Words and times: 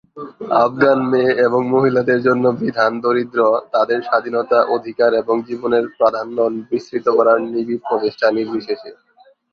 আফগান 0.63 0.99
মেয়ে 1.11 1.31
এবং 1.45 1.61
মহিলাদের 1.69 2.19
জন্য 2.21 2.45
বিধান 2.61 2.91
দরিদ্র, 3.01 3.39
তাদের 3.71 3.99
স্বাধীনতা, 4.01 4.59
অধিকার, 4.75 5.11
এবং 5.13 5.35
জীবনের 5.47 5.85
প্রাধান্য 5.97 6.37
বিস্তৃত 6.71 7.05
করার 7.17 7.37
নিবিড় 7.45 7.81
প্রচেষ্টা 7.87 8.27
নির্বিশেষে। 8.31 8.91